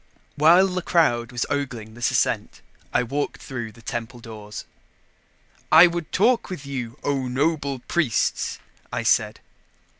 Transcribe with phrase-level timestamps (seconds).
[0.35, 2.61] While the crowd was ogling this ascent,
[2.91, 4.65] I walked through the temple doors.
[5.71, 8.57] "I would talk with you, O noble priests,"
[8.91, 9.41] I said.